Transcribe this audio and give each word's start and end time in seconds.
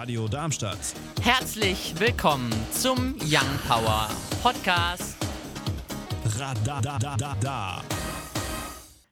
Radio 0.00 0.26
Darmstadt. 0.28 0.78
Herzlich 1.20 1.92
willkommen 1.98 2.50
zum 2.72 3.16
Young 3.20 3.58
Power 3.68 4.08
Podcast. 4.42 5.18
Radadadada. 6.24 7.84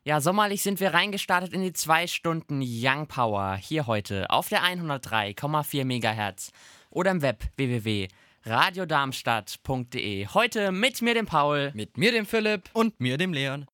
Ja, 0.04 0.22
sommerlich 0.22 0.62
sind 0.62 0.80
wir 0.80 0.94
reingestartet 0.94 1.52
in 1.52 1.60
die 1.60 1.74
zwei 1.74 2.06
Stunden 2.06 2.62
Young 2.64 3.06
Power. 3.06 3.56
Hier 3.56 3.86
heute 3.86 4.30
auf 4.30 4.48
der 4.48 4.62
103,4 4.62 5.84
MHz 5.84 6.52
oder 6.88 7.10
im 7.10 7.20
Web 7.20 7.44
www.radiodarmstadt.de. 7.56 10.28
Heute 10.28 10.72
mit 10.72 11.02
mir, 11.02 11.12
dem 11.12 11.26
Paul. 11.26 11.70
Mit 11.74 11.98
mir, 11.98 12.12
dem 12.12 12.24
Philipp. 12.24 12.70
Und 12.72 12.98
mir, 12.98 13.18
dem 13.18 13.34
Leon. 13.34 13.66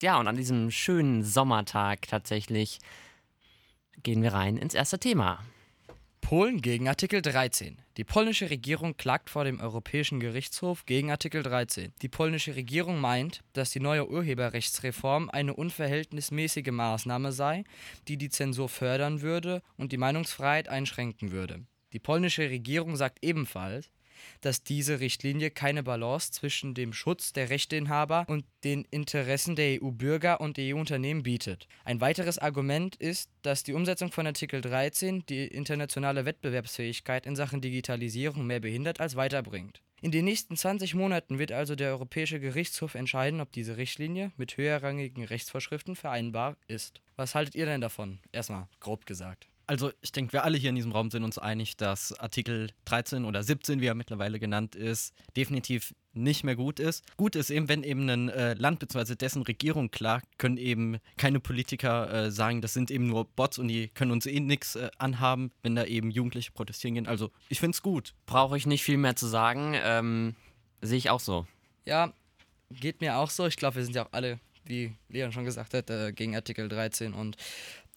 Ja, 0.00 0.20
und 0.20 0.28
an 0.28 0.36
diesem 0.36 0.70
schönen 0.70 1.24
Sommertag 1.24 2.02
tatsächlich 2.02 2.78
gehen 4.04 4.22
wir 4.22 4.34
rein 4.34 4.56
ins 4.56 4.74
erste 4.74 5.00
Thema. 5.00 5.40
Polen 6.30 6.62
gegen 6.62 6.86
Artikel 6.86 7.22
13. 7.22 7.76
Die 7.96 8.04
polnische 8.04 8.50
Regierung 8.50 8.96
klagt 8.96 9.30
vor 9.30 9.42
dem 9.42 9.58
Europäischen 9.58 10.20
Gerichtshof 10.20 10.86
gegen 10.86 11.10
Artikel 11.10 11.42
13. 11.42 11.92
Die 12.02 12.08
polnische 12.08 12.54
Regierung 12.54 13.00
meint, 13.00 13.42
dass 13.52 13.72
die 13.72 13.80
neue 13.80 14.08
Urheberrechtsreform 14.08 15.28
eine 15.28 15.54
unverhältnismäßige 15.54 16.70
Maßnahme 16.70 17.32
sei, 17.32 17.64
die 18.06 18.16
die 18.16 18.28
Zensur 18.28 18.68
fördern 18.68 19.22
würde 19.22 19.60
und 19.76 19.90
die 19.90 19.96
Meinungsfreiheit 19.96 20.68
einschränken 20.68 21.32
würde. 21.32 21.64
Die 21.92 21.98
polnische 21.98 22.48
Regierung 22.48 22.94
sagt 22.94 23.24
ebenfalls, 23.24 23.90
dass 24.40 24.62
diese 24.62 25.00
Richtlinie 25.00 25.50
keine 25.50 25.82
Balance 25.82 26.32
zwischen 26.32 26.74
dem 26.74 26.92
Schutz 26.92 27.32
der 27.32 27.50
Rechteinhaber 27.50 28.24
und 28.28 28.44
den 28.64 28.86
Interessen 28.90 29.56
der 29.56 29.82
EU-Bürger 29.82 30.40
und 30.40 30.58
EU-Unternehmen 30.58 31.22
bietet. 31.22 31.68
Ein 31.84 32.00
weiteres 32.00 32.38
Argument 32.38 32.96
ist, 32.96 33.30
dass 33.42 33.62
die 33.62 33.74
Umsetzung 33.74 34.12
von 34.12 34.26
Artikel 34.26 34.60
13 34.60 35.24
die 35.26 35.46
internationale 35.46 36.24
Wettbewerbsfähigkeit 36.24 37.26
in 37.26 37.36
Sachen 37.36 37.60
Digitalisierung 37.60 38.46
mehr 38.46 38.60
behindert 38.60 39.00
als 39.00 39.16
weiterbringt. 39.16 39.82
In 40.02 40.12
den 40.12 40.24
nächsten 40.24 40.56
20 40.56 40.94
Monaten 40.94 41.38
wird 41.38 41.52
also 41.52 41.74
der 41.74 41.90
Europäische 41.90 42.40
Gerichtshof 42.40 42.94
entscheiden, 42.94 43.40
ob 43.42 43.52
diese 43.52 43.76
Richtlinie 43.76 44.32
mit 44.38 44.56
höherrangigen 44.56 45.24
Rechtsvorschriften 45.24 45.94
vereinbar 45.94 46.56
ist. 46.68 47.02
Was 47.16 47.34
haltet 47.34 47.54
ihr 47.54 47.66
denn 47.66 47.82
davon? 47.82 48.18
Erstmal 48.32 48.66
grob 48.80 49.04
gesagt. 49.04 49.48
Also 49.70 49.92
ich 50.00 50.10
denke, 50.10 50.32
wir 50.32 50.42
alle 50.42 50.58
hier 50.58 50.70
in 50.70 50.74
diesem 50.74 50.90
Raum 50.90 51.12
sind 51.12 51.22
uns 51.22 51.38
einig, 51.38 51.76
dass 51.76 52.12
Artikel 52.18 52.72
13 52.86 53.24
oder 53.24 53.44
17, 53.44 53.80
wie 53.80 53.86
er 53.86 53.94
mittlerweile 53.94 54.40
genannt 54.40 54.74
ist, 54.74 55.14
definitiv 55.36 55.94
nicht 56.12 56.42
mehr 56.42 56.56
gut 56.56 56.80
ist. 56.80 57.04
Gut 57.16 57.36
ist 57.36 57.50
eben, 57.50 57.68
wenn 57.68 57.84
eben 57.84 58.10
ein 58.10 58.28
äh, 58.30 58.54
Land 58.54 58.80
bzw. 58.80 59.14
dessen 59.14 59.42
Regierung 59.42 59.92
klagt, 59.92 60.26
können 60.38 60.56
eben 60.56 60.98
keine 61.16 61.38
Politiker 61.38 62.12
äh, 62.12 62.30
sagen, 62.32 62.62
das 62.62 62.74
sind 62.74 62.90
eben 62.90 63.06
nur 63.06 63.26
Bots 63.26 63.60
und 63.60 63.68
die 63.68 63.86
können 63.86 64.10
uns 64.10 64.26
eh 64.26 64.40
nichts 64.40 64.74
äh, 64.74 64.90
anhaben, 64.98 65.52
wenn 65.62 65.76
da 65.76 65.84
eben 65.84 66.10
Jugendliche 66.10 66.50
protestieren 66.50 66.96
gehen. 66.96 67.06
Also 67.06 67.30
ich 67.48 67.60
finde 67.60 67.76
es 67.76 67.82
gut. 67.82 68.12
Brauche 68.26 68.56
ich 68.56 68.66
nicht 68.66 68.82
viel 68.82 68.96
mehr 68.96 69.14
zu 69.14 69.28
sagen. 69.28 69.76
Ähm, 69.84 70.34
Sehe 70.82 70.98
ich 70.98 71.10
auch 71.10 71.20
so. 71.20 71.46
Ja, 71.84 72.12
geht 72.70 73.00
mir 73.00 73.18
auch 73.18 73.30
so. 73.30 73.46
Ich 73.46 73.54
glaube, 73.54 73.76
wir 73.76 73.84
sind 73.84 73.94
ja 73.94 74.04
auch 74.04 74.12
alle, 74.12 74.40
wie 74.64 74.96
Leon 75.08 75.30
schon 75.30 75.44
gesagt 75.44 75.74
hat, 75.74 75.90
äh, 75.90 76.12
gegen 76.12 76.34
Artikel 76.34 76.68
13 76.68 77.12
und 77.12 77.36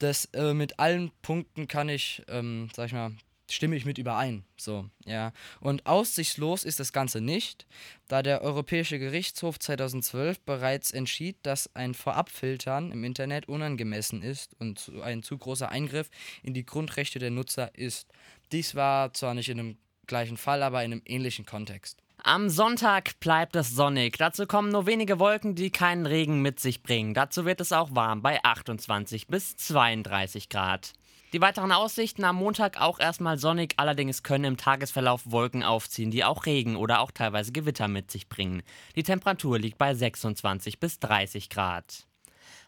das 0.04 0.26
äh, 0.34 0.54
mit 0.54 0.80
allen 0.80 1.12
Punkten 1.22 1.68
kann 1.68 1.90
ich, 1.90 2.22
ähm, 2.28 2.70
sag 2.76 2.88
ich 2.88 2.94
mal, 2.94 3.12
stimme 3.50 3.76
ich 3.76 3.86
mit 3.86 3.98
überein. 3.98 4.44
So, 4.58 4.90
ja. 5.06 5.32
Und 5.60 5.86
aussichtslos 5.86 6.64
ist 6.64 6.80
das 6.80 6.94
Ganze 6.94 7.22
nicht, 7.22 7.66
da 8.08 8.22
der 8.22 8.42
Europäische 8.42 9.00
Gerichtshof 9.00 9.60
2012 9.60 10.42
bereits 10.42 10.92
entschied, 10.92 11.38
dass 11.44 11.74
ein 11.76 11.94
Vorabfiltern 11.94 12.92
im 12.92 13.04
Internet 13.04 13.48
unangemessen 13.48 14.22
ist 14.22 14.54
und 14.60 14.92
ein 15.04 15.24
zu 15.24 15.38
großer 15.38 15.70
Eingriff 15.70 16.10
in 16.42 16.54
die 16.54 16.66
Grundrechte 16.66 17.20
der 17.20 17.32
Nutzer 17.32 17.76
ist. 17.76 18.08
Dies 18.52 18.76
war 18.76 19.14
zwar 19.14 19.34
nicht 19.34 19.50
in 19.50 19.60
einem 19.60 19.78
gleichen 20.08 20.38
Fall, 20.38 20.64
aber 20.64 20.84
in 20.84 20.92
einem 20.92 21.02
ähnlichen 21.06 21.46
Kontext. 21.46 22.03
Am 22.26 22.50
Sonntag 22.50 23.20
bleibt 23.20 23.54
es 23.58 23.72
sonnig. 23.72 24.18
Dazu 24.18 24.48
kommen 24.48 24.72
nur 24.72 24.86
wenige 24.86 25.20
Wolken, 25.20 25.56
die 25.56 25.72
keinen 25.72 26.06
Regen 26.06 26.42
mit 26.42 26.58
sich 26.58 26.82
bringen. 26.82 27.14
Dazu 27.14 27.44
wird 27.44 27.60
es 27.60 27.74
auch 27.74 27.94
warm 27.96 28.22
bei 28.22 28.42
28 28.42 29.28
bis 29.28 29.58
32 29.58 30.48
Grad. 30.48 30.94
Die 31.34 31.42
weiteren 31.42 31.74
Aussichten 31.74 32.24
am 32.24 32.38
Montag 32.38 32.80
auch 32.80 33.02
erstmal 33.02 33.38
sonnig, 33.38 33.74
allerdings 33.76 34.24
können 34.24 34.46
im 34.46 34.56
Tagesverlauf 34.56 35.24
Wolken 35.26 35.64
aufziehen, 35.64 36.12
die 36.12 36.24
auch 36.24 36.46
Regen 36.46 36.78
oder 36.78 37.02
auch 37.02 37.12
teilweise 37.12 37.52
Gewitter 37.52 37.90
mit 37.90 38.10
sich 38.10 38.30
bringen. 38.30 38.64
Die 38.96 39.04
Temperatur 39.04 39.60
liegt 39.60 39.78
bei 39.78 39.94
26 39.94 40.80
bis 40.80 41.00
30 41.00 41.50
Grad. 41.50 42.08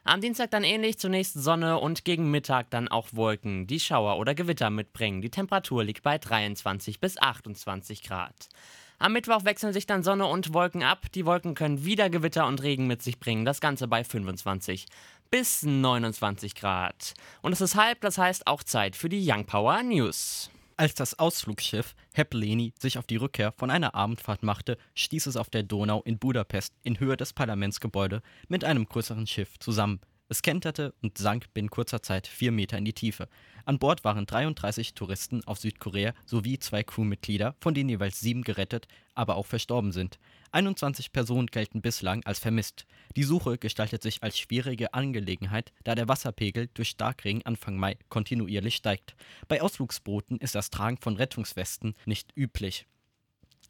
Am 0.04 0.20
Dienstag 0.20 0.52
dann 0.52 0.66
ähnlich, 0.66 1.00
zunächst 1.00 1.34
Sonne 1.34 1.80
und 1.80 2.04
gegen 2.04 2.30
Mittag 2.30 2.72
dann 2.72 2.90
auch 2.90 3.08
Wolken, 3.14 3.68
die 3.68 3.80
Schauer 3.80 4.18
oder 4.18 4.36
Gewitter 4.36 4.70
mitbringen. 4.70 5.22
Die 5.22 5.32
Temperatur 5.32 5.86
liegt 5.86 6.04
bei 6.04 6.18
23 6.18 7.00
bis 7.00 7.18
28 7.18 8.04
Grad. 8.04 8.50
Am 8.98 9.14
Mittwoch 9.14 9.44
wechseln 9.44 9.74
sich 9.74 9.86
dann 9.86 10.04
Sonne 10.04 10.26
und 10.26 10.54
Wolken 10.54 10.84
ab. 10.84 11.12
Die 11.14 11.26
Wolken 11.26 11.54
können 11.54 11.84
wieder 11.84 12.10
Gewitter 12.10 12.48
und 12.48 12.64
Regen 12.64 12.88
mit 12.88 13.02
sich 13.02 13.20
bringen. 13.20 13.44
Das 13.44 13.60
Ganze 13.60 13.88
bei 13.88 14.04
25 14.04 14.86
bis 15.30 15.64
29 15.64 16.56
Grad. 16.56 17.14
Und 17.42 17.52
es 17.52 17.62
ist 17.62 17.76
halb, 17.76 18.00
das 18.02 18.18
heißt 18.18 18.48
auch 18.48 18.64
Zeit 18.64 18.96
für 18.96 19.10
die 19.10 19.30
Young 19.30 19.46
Power 19.46 19.84
News. 19.84 20.50
Als 20.78 20.94
das 20.94 21.20
Ausflugsschiff 21.20 21.96
Hepleni 22.14 22.74
sich 22.80 22.98
auf 22.98 23.06
die 23.06 23.16
Rückkehr 23.16 23.54
von 23.58 23.70
einer 23.70 23.96
Abendfahrt 23.96 24.44
machte, 24.44 24.78
stieß 24.94 25.28
es 25.28 25.38
auf 25.38 25.50
der 25.50 25.64
Donau 25.64 26.02
in 26.04 26.18
Budapest 26.18 26.74
in 26.84 27.00
Höhe 27.00 27.18
des 27.18 27.34
Parlamentsgebäude 27.34 28.22
mit 28.48 28.64
einem 28.64 28.86
größeren 28.86 29.28
Schiff 29.28 29.58
zusammen. 29.60 30.02
Es 30.28 30.42
kenterte 30.42 30.96
und 31.04 31.20
sank 31.20 31.54
binnen 31.54 31.70
kurzer 31.70 32.02
Zeit 32.02 32.26
vier 32.26 32.52
Meter 32.52 32.80
in 32.80 32.86
die 32.86 32.94
Tiefe. 32.94 33.28
An 33.64 33.78
Bord 33.78 34.04
waren 34.04 34.26
33 34.26 34.96
Touristen 34.96 35.44
aus 35.46 35.62
Südkorea 35.62 36.16
sowie 36.26 36.58
zwei 36.58 36.84
Crewmitglieder, 36.84 37.56
von 37.60 37.76
denen 37.76 37.90
jeweils 37.90 38.22
sieben 38.22 38.44
gerettet, 38.44 38.88
aber 39.14 39.36
auch 39.36 39.46
verstorben 39.46 39.92
sind. 39.92 40.18
21 40.52 41.12
Personen 41.12 41.46
gelten 41.48 41.82
bislang 41.82 42.26
als 42.26 42.40
vermisst. 42.40 42.88
Die 43.16 43.24
Suche 43.24 43.60
gestaltet 43.60 44.02
sich 44.02 44.24
als 44.24 44.40
schwierige 44.40 44.96
Angelegenheit, 44.96 45.72
da 45.84 45.94
der 45.94 46.08
Wasserpegel 46.08 46.70
durch 46.74 46.90
Starkregen 46.90 47.46
Anfang 47.46 47.78
Mai 47.78 47.96
kontinuierlich 48.10 48.76
steigt. 48.76 49.16
Bei 49.48 49.62
Ausflugsbooten 49.62 50.40
ist 50.40 50.56
das 50.56 50.72
Tragen 50.72 50.98
von 50.98 51.18
Rettungswesten 51.18 51.94
nicht 52.06 52.36
üblich. 52.36 52.88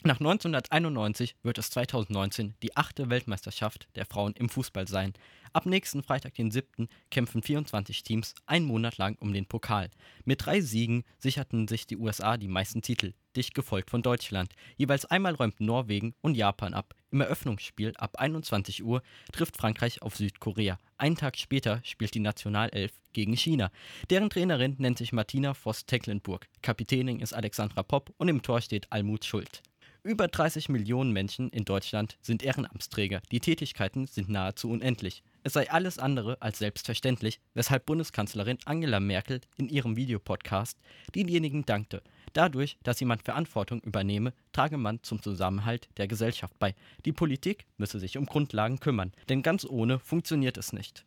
Nach 0.08 0.20
1991 0.20 1.36
wird 1.42 1.58
es 1.58 1.72
2019 1.72 2.54
die 2.62 2.78
achte 2.78 3.10
Weltmeisterschaft 3.10 3.88
der 3.96 4.06
Frauen 4.06 4.34
im 4.34 4.50
Fußball 4.50 4.88
sein. 4.88 5.14
Ab 5.52 5.66
nächsten 5.66 6.04
Freitag, 6.04 6.36
den 6.36 6.52
7., 6.52 6.90
kämpfen 7.10 7.42
24 7.42 8.04
Teams 8.04 8.36
einen 8.46 8.68
Monat 8.68 9.00
lang 9.00 9.18
um 9.20 9.34
den 9.34 9.48
Pokal. 9.48 9.90
Mit 10.24 10.46
drei 10.46 10.62
Siegen 10.62 11.06
sicherten 11.18 11.68
sich 11.68 11.88
die 11.88 11.98
USA 11.98 12.38
die 12.38 12.48
meisten 12.48 12.84
Titel, 12.84 13.14
dicht 13.36 13.56
gefolgt 13.56 13.90
von 13.90 14.04
Deutschland. 14.04 14.54
Jeweils 14.78 15.06
einmal 15.06 15.34
räumten 15.34 15.66
Norwegen 15.66 16.14
und 16.22 16.36
Japan 16.36 16.76
ab. 16.76 16.94
Im 17.10 17.22
Eröffnungsspiel 17.22 17.94
ab 17.98 18.18
21 18.20 18.84
Uhr 18.84 19.02
trifft 19.32 19.58
Frankreich 19.58 20.04
auf 20.04 20.18
Südkorea. 20.18 20.78
Einen 21.00 21.18
Tag 21.18 21.36
später 21.36 21.82
spielt 21.84 22.14
die 22.14 22.20
Nationalelf 22.20 22.92
gegen 23.14 23.36
China. 23.36 23.72
Deren 24.12 24.30
Trainerin 24.30 24.76
nennt 24.78 25.00
sich 25.00 25.14
Martina 25.14 25.56
Voss-Tecklenburg. 25.56 26.48
Kapitänin 26.62 27.22
ist 27.22 27.34
Alexandra 27.34 27.82
Popp 27.82 28.14
und 28.18 28.28
im 28.28 28.44
Tor 28.44 28.62
steht 28.62 28.92
Almut 28.92 29.26
Schuld. 29.26 29.64
Über 30.06 30.28
30 30.28 30.70
Millionen 30.70 31.14
Menschen 31.14 31.50
in 31.50 31.66
Deutschland 31.66 32.20
sind 32.22 32.44
Ehrenamtsträger. 32.44 33.24
Die 33.32 33.40
Tätigkeiten 33.40 34.06
sind 34.06 34.30
nahezu 34.30 34.70
unendlich. 34.70 35.24
Es 35.42 35.54
sei 35.54 35.72
alles 35.72 35.98
andere 35.98 36.40
als 36.44 36.60
selbstverständlich, 36.60 37.40
weshalb 37.56 37.88
Bundeskanzlerin 37.88 38.60
Angela 38.66 39.00
Merkel 39.00 39.42
in 39.58 39.68
ihrem 39.68 39.96
Videopodcast 39.96 40.78
denjenigen 41.16 41.66
dankte. 41.66 42.04
Dadurch, 42.34 42.78
dass 42.84 43.00
jemand 43.00 43.24
Verantwortung 43.24 43.82
übernehme, 43.82 44.34
trage 44.54 44.78
man 44.78 45.02
zum 45.02 45.24
Zusammenhalt 45.24 45.90
der 45.98 46.08
Gesellschaft 46.08 46.54
bei. 46.60 46.76
Die 47.06 47.12
Politik 47.12 47.66
müsse 47.78 48.00
sich 48.00 48.20
um 48.20 48.28
Grundlagen 48.28 48.80
kümmern, 48.80 49.12
denn 49.28 49.42
ganz 49.42 49.66
ohne 49.66 49.98
funktioniert 49.98 50.58
es 50.58 50.72
nicht. 50.72 51.04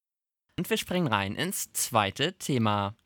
Und 0.57 0.69
wir 0.69 0.77
springen 0.77 1.07
rein 1.07 1.37
ins 1.37 1.73
zweite 1.73 2.33
Thema. 2.33 2.97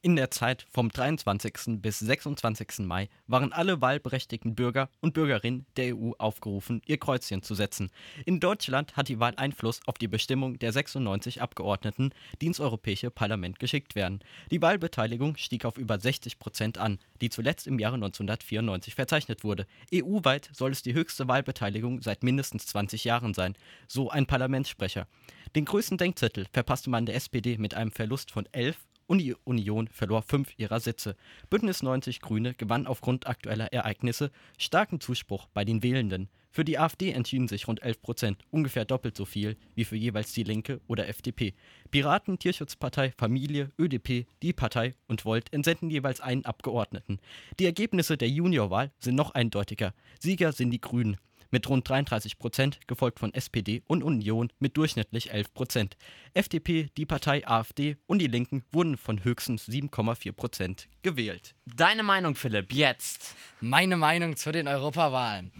In 0.00 0.14
der 0.14 0.30
Zeit 0.30 0.64
vom 0.70 0.90
23. 0.90 1.82
bis 1.82 1.98
26. 1.98 2.86
Mai 2.86 3.08
waren 3.26 3.52
alle 3.52 3.80
wahlberechtigten 3.80 4.54
Bürger 4.54 4.90
und 5.00 5.12
Bürgerinnen 5.12 5.66
der 5.76 5.96
EU 5.96 6.12
aufgerufen, 6.18 6.82
ihr 6.86 6.98
Kreuzchen 6.98 7.42
zu 7.42 7.56
setzen. 7.56 7.90
In 8.24 8.38
Deutschland 8.38 8.96
hat 8.96 9.08
die 9.08 9.18
Wahl 9.18 9.34
Einfluss 9.34 9.80
auf 9.86 9.98
die 9.98 10.06
Bestimmung 10.06 10.56
der 10.60 10.72
96 10.72 11.42
Abgeordneten, 11.42 12.10
die 12.40 12.46
ins 12.46 12.60
Europäische 12.60 13.10
Parlament 13.10 13.58
geschickt 13.58 13.96
werden. 13.96 14.20
Die 14.52 14.62
Wahlbeteiligung 14.62 15.36
stieg 15.36 15.64
auf 15.64 15.76
über 15.76 15.98
60 15.98 16.38
Prozent 16.38 16.78
an, 16.78 17.00
die 17.20 17.28
zuletzt 17.28 17.66
im 17.66 17.80
Jahre 17.80 17.96
1994 17.96 18.94
verzeichnet 18.94 19.42
wurde. 19.42 19.66
EU-weit 19.92 20.48
soll 20.52 20.70
es 20.70 20.82
die 20.82 20.94
höchste 20.94 21.26
Wahlbeteiligung 21.26 22.02
seit 22.02 22.22
mindestens 22.22 22.66
20 22.66 23.02
Jahren 23.02 23.34
sein, 23.34 23.56
so 23.88 24.10
ein 24.10 24.26
Parlamentssprecher. 24.26 25.08
Den 25.56 25.64
größten 25.64 25.98
Denkzettel 25.98 26.46
verpasste 26.52 26.88
man 26.88 27.04
der 27.04 27.16
SPD 27.16 27.58
mit 27.58 27.74
einem 27.74 27.90
Verlust 27.90 28.30
von 28.30 28.46
11 28.52 28.76
und 29.08 29.18
die 29.18 29.34
Union 29.44 29.88
verlor 29.88 30.22
fünf 30.22 30.52
ihrer 30.58 30.78
Sitze. 30.78 31.16
Bündnis 31.50 31.82
90 31.82 32.20
Grüne 32.20 32.54
gewann 32.54 32.86
aufgrund 32.86 33.26
aktueller 33.26 33.72
Ereignisse 33.72 34.30
starken 34.58 35.00
Zuspruch 35.00 35.48
bei 35.48 35.64
den 35.64 35.82
Wählenden. 35.82 36.28
Für 36.50 36.64
die 36.64 36.78
AfD 36.78 37.12
entschieden 37.12 37.48
sich 37.48 37.68
rund 37.68 37.82
11 37.82 38.02
Prozent, 38.02 38.44
ungefähr 38.50 38.84
doppelt 38.84 39.16
so 39.16 39.24
viel 39.24 39.56
wie 39.74 39.84
für 39.84 39.96
jeweils 39.96 40.32
die 40.32 40.44
Linke 40.44 40.80
oder 40.86 41.08
FDP. 41.08 41.54
Piraten, 41.90 42.38
Tierschutzpartei, 42.38 43.12
Familie, 43.16 43.70
ÖDP, 43.78 44.26
Die 44.42 44.52
Partei 44.52 44.94
und 45.08 45.24
Volt 45.24 45.52
entsenden 45.52 45.90
jeweils 45.90 46.20
einen 46.20 46.44
Abgeordneten. 46.44 47.18
Die 47.58 47.66
Ergebnisse 47.66 48.16
der 48.16 48.28
Juniorwahl 48.28 48.92
sind 48.98 49.14
noch 49.14 49.32
eindeutiger. 49.32 49.94
Sieger 50.20 50.52
sind 50.52 50.70
die 50.70 50.80
Grünen 50.80 51.16
mit 51.50 51.68
rund 51.68 51.88
33 51.88 52.38
Prozent, 52.38 52.78
gefolgt 52.86 53.18
von 53.18 53.34
SPD 53.34 53.82
und 53.86 54.02
Union 54.02 54.52
mit 54.58 54.76
durchschnittlich 54.76 55.32
11 55.32 55.54
Prozent. 55.54 55.96
FDP, 56.34 56.88
die 56.96 57.06
Partei 57.06 57.46
AfD 57.46 57.96
und 58.06 58.20
die 58.20 58.26
Linken 58.26 58.64
wurden 58.72 58.96
von 58.96 59.24
höchstens 59.24 59.68
7,4 59.68 60.32
Prozent 60.32 60.88
gewählt. 61.02 61.54
Deine 61.66 62.02
Meinung, 62.02 62.34
Philipp, 62.34 62.72
jetzt. 62.72 63.34
Meine 63.60 63.96
Meinung 63.96 64.36
zu 64.36 64.52
den 64.52 64.68
Europawahlen. 64.68 65.52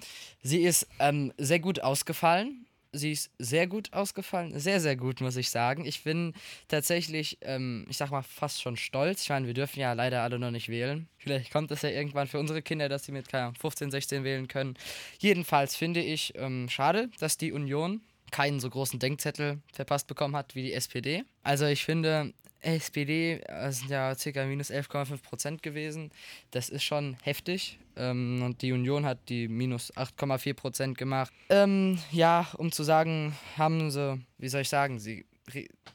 Sie 0.42 0.62
ist 0.62 0.86
ähm, 0.98 1.32
sehr 1.36 1.60
gut 1.60 1.80
ausgefallen. 1.80 2.67
Sie 2.92 3.12
ist 3.12 3.30
sehr 3.38 3.66
gut 3.66 3.92
ausgefallen. 3.92 4.58
Sehr, 4.58 4.80
sehr 4.80 4.96
gut, 4.96 5.20
muss 5.20 5.36
ich 5.36 5.50
sagen. 5.50 5.84
Ich 5.84 6.04
bin 6.04 6.32
tatsächlich, 6.68 7.38
ähm, 7.42 7.84
ich 7.88 7.98
sag 7.98 8.10
mal, 8.10 8.22
fast 8.22 8.62
schon 8.62 8.76
stolz. 8.76 9.22
Ich 9.22 9.28
meine, 9.28 9.46
wir 9.46 9.54
dürfen 9.54 9.80
ja 9.80 9.92
leider 9.92 10.22
alle 10.22 10.38
noch 10.38 10.50
nicht 10.50 10.68
wählen. 10.68 11.06
Vielleicht 11.18 11.52
kommt 11.52 11.70
es 11.70 11.82
ja 11.82 11.90
irgendwann 11.90 12.28
für 12.28 12.38
unsere 12.38 12.62
Kinder, 12.62 12.88
dass 12.88 13.04
sie 13.04 13.12
mit 13.12 13.28
keine 13.28 13.44
Ahnung, 13.44 13.56
15, 13.56 13.90
16 13.90 14.24
wählen 14.24 14.48
können. 14.48 14.74
Jedenfalls 15.18 15.76
finde 15.76 16.00
ich 16.00 16.32
ähm, 16.36 16.68
schade, 16.70 17.10
dass 17.18 17.36
die 17.36 17.52
Union 17.52 18.00
keinen 18.30 18.60
so 18.60 18.70
großen 18.70 18.98
Denkzettel 18.98 19.60
verpasst 19.72 20.06
bekommen 20.06 20.36
hat 20.36 20.54
wie 20.54 20.62
die 20.62 20.72
SPD. 20.72 21.24
Also 21.42 21.66
ich 21.66 21.84
finde, 21.84 22.32
SPD 22.60 23.40
äh, 23.40 23.70
sind 23.70 23.90
ja 23.90 24.14
ca. 24.14 24.46
minus 24.46 24.70
11,5 24.70 25.22
Prozent 25.22 25.62
gewesen. 25.62 26.10
Das 26.50 26.68
ist 26.68 26.82
schon 26.82 27.16
heftig. 27.22 27.78
Ähm, 27.96 28.42
und 28.42 28.62
die 28.62 28.72
Union 28.72 29.04
hat 29.04 29.28
die 29.28 29.48
minus 29.48 29.92
8,4 29.94 30.54
Prozent 30.54 30.98
gemacht. 30.98 31.32
Ähm, 31.48 31.98
ja, 32.10 32.48
um 32.56 32.72
zu 32.72 32.82
sagen, 32.82 33.34
haben 33.56 33.90
sie, 33.90 34.20
wie 34.38 34.48
soll 34.48 34.62
ich 34.62 34.68
sagen, 34.68 34.98
sie 34.98 35.24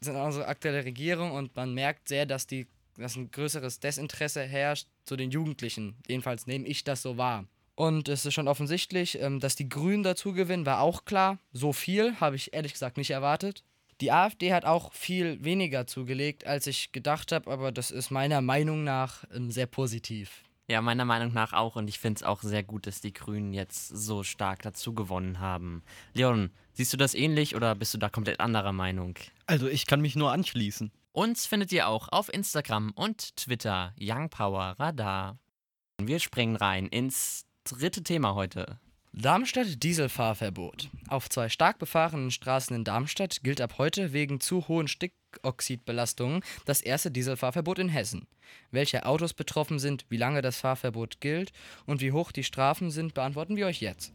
sind 0.01 0.15
unsere 0.15 0.47
aktuelle 0.47 0.83
Regierung 0.83 1.31
und 1.31 1.55
man 1.55 1.73
merkt 1.73 2.09
sehr, 2.09 2.25
dass, 2.25 2.47
die, 2.47 2.67
dass 2.97 3.15
ein 3.15 3.29
größeres 3.29 3.79
Desinteresse 3.79 4.41
herrscht 4.41 4.87
zu 5.05 5.15
den 5.15 5.31
Jugendlichen. 5.31 5.95
Jedenfalls 6.07 6.47
nehme 6.47 6.67
ich 6.67 6.83
das 6.83 7.01
so 7.01 7.17
wahr. 7.17 7.45
Und 7.75 8.07
es 8.07 8.25
ist 8.25 8.33
schon 8.33 8.47
offensichtlich, 8.47 9.19
ähm, 9.19 9.39
dass 9.39 9.55
die 9.55 9.69
Grünen 9.69 10.03
dazu 10.03 10.33
gewinnen, 10.33 10.65
war 10.65 10.81
auch 10.81 11.05
klar. 11.05 11.39
So 11.51 11.73
viel 11.73 12.19
habe 12.19 12.35
ich 12.35 12.53
ehrlich 12.53 12.73
gesagt 12.73 12.97
nicht 12.97 13.11
erwartet. 13.11 13.63
Die 14.01 14.11
AfD 14.11 14.53
hat 14.53 14.65
auch 14.65 14.93
viel 14.93 15.43
weniger 15.43 15.87
zugelegt, 15.87 16.45
als 16.45 16.67
ich 16.67 16.91
gedacht 16.91 17.31
habe, 17.31 17.49
aber 17.49 17.71
das 17.71 17.91
ist 17.91 18.11
meiner 18.11 18.41
Meinung 18.41 18.83
nach 18.83 19.23
ähm, 19.33 19.49
sehr 19.49 19.65
positiv. 19.67 20.43
Ja, 20.69 20.81
meiner 20.81 21.05
Meinung 21.05 21.33
nach 21.33 21.53
auch. 21.53 21.75
Und 21.75 21.87
ich 21.87 21.99
finde 21.99 22.19
es 22.19 22.23
auch 22.23 22.41
sehr 22.41 22.63
gut, 22.63 22.87
dass 22.87 23.01
die 23.01 23.13
Grünen 23.13 23.53
jetzt 23.53 23.87
so 23.87 24.23
stark 24.23 24.61
dazu 24.61 24.93
gewonnen 24.93 25.39
haben. 25.39 25.83
Leon, 26.13 26.51
siehst 26.73 26.93
du 26.93 26.97
das 26.97 27.13
ähnlich 27.13 27.55
oder 27.55 27.75
bist 27.75 27.93
du 27.93 27.97
da 27.97 28.09
komplett 28.09 28.39
anderer 28.39 28.71
Meinung? 28.71 29.15
Also 29.45 29.67
ich 29.67 29.85
kann 29.85 30.01
mich 30.01 30.15
nur 30.15 30.31
anschließen. 30.31 30.91
Uns 31.11 31.45
findet 31.45 31.71
ihr 31.71 31.87
auch 31.87 32.09
auf 32.09 32.33
Instagram 32.33 32.91
und 32.95 33.35
Twitter 33.35 33.93
Young 33.99 34.29
Power 34.29 34.75
Radar. 34.79 35.37
Wir 36.01 36.19
springen 36.19 36.55
rein 36.55 36.87
ins 36.87 37.45
dritte 37.63 38.03
Thema 38.03 38.35
heute. 38.35 38.79
Darmstadt 39.13 39.83
Dieselfahrverbot. 39.83 40.89
Auf 41.07 41.29
zwei 41.29 41.47
stark 41.47 41.79
befahrenen 41.79 42.31
Straßen 42.31 42.75
in 42.75 42.83
Darmstadt 42.83 43.43
gilt 43.43 43.61
ab 43.61 43.77
heute 43.77 44.11
wegen 44.11 44.39
zu 44.39 44.67
hohen 44.67 44.87
Stickoxidbelastungen 44.87 46.41
das 46.65 46.81
erste 46.81 47.11
Dieselfahrverbot 47.11 47.79
in 47.79 47.89
Hessen. 47.89 48.27
Welche 48.71 49.05
Autos 49.05 49.33
betroffen 49.33 49.79
sind, 49.79 50.05
wie 50.09 50.17
lange 50.17 50.41
das 50.41 50.57
Fahrverbot 50.57 51.21
gilt 51.21 51.53
und 51.85 52.01
wie 52.01 52.11
hoch 52.11 52.31
die 52.31 52.43
Strafen 52.43 52.91
sind, 52.91 53.13
beantworten 53.13 53.55
wir 53.55 53.67
euch 53.67 53.81
jetzt. 53.81 54.13